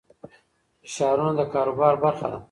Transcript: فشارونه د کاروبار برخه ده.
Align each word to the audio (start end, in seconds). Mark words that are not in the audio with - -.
فشارونه 0.81 1.33
د 1.39 1.41
کاروبار 1.53 1.95
برخه 2.03 2.27
ده. 2.31 2.39